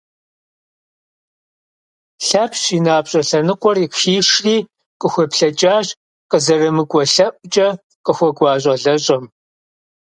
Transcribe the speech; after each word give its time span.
Лъэпщ 2.25 2.63
и 2.77 2.79
напщӏэ 2.85 3.21
лъэныкъуэр 3.27 3.77
хишри, 3.99 4.57
къыхуеплъэкӏащ 4.99 5.87
къызэрымыкӏуэ 6.29 7.03
лъэӏукӏэ 7.13 7.67
къыхуэкӏуа 8.05 8.53
щӏалэщӏэм. 8.61 9.23